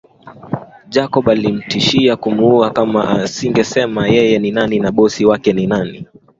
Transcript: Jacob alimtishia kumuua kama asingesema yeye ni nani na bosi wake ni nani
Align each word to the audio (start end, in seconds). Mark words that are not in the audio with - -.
Jacob 0.89 1.29
alimtishia 1.29 2.15
kumuua 2.15 2.69
kama 2.69 3.09
asingesema 3.23 4.07
yeye 4.07 4.39
ni 4.39 4.51
nani 4.51 4.79
na 4.79 4.91
bosi 4.91 5.25
wake 5.25 5.53
ni 5.53 5.67
nani 5.67 6.07